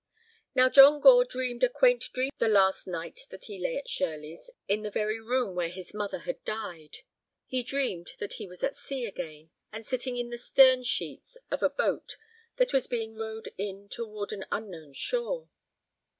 Now 0.55 0.67
John 0.67 0.99
Gore 0.99 1.25
dreamed 1.25 1.61
a 1.63 1.69
quaint 1.69 2.09
dream 2.11 2.31
the 2.39 2.47
last 2.47 2.87
night 2.87 3.27
that 3.29 3.45
he 3.45 3.59
lay 3.59 3.77
at 3.77 3.87
Shirleys 3.87 4.49
in 4.67 4.81
the 4.81 4.89
very 4.89 5.19
room 5.19 5.53
where 5.55 5.69
his 5.69 5.93
mother 5.93 6.17
had 6.17 6.43
died. 6.43 6.97
He 7.45 7.61
dreamed 7.61 8.13
that 8.17 8.33
he 8.33 8.47
was 8.47 8.63
at 8.63 8.75
sea 8.75 9.05
again, 9.05 9.51
and 9.71 9.85
sitting 9.85 10.17
in 10.17 10.29
the 10.31 10.39
stern 10.39 10.81
sheets 10.81 11.37
of 11.51 11.61
a 11.61 11.69
boat 11.69 12.17
that 12.55 12.73
was 12.73 12.87
being 12.87 13.13
rowed 13.13 13.49
in 13.59 13.89
toward 13.89 14.31
an 14.31 14.43
unknown 14.51 14.93
shore. 14.93 15.49